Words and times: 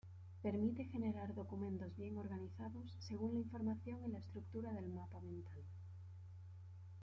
Permite 0.41 0.85
generar 0.85 1.35
documentos 1.35 1.95
bien 1.95 2.17
organizados 2.17 2.95
según 2.97 3.33
la 3.35 3.39
información 3.41 3.99
y 4.03 4.11
la 4.11 4.17
estructura 4.17 4.73
del 4.73 4.89
mapa 4.89 5.19
mental. 5.21 5.61